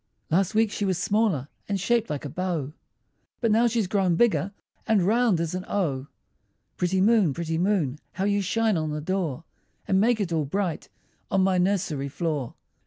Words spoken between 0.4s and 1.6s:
week she was smaller,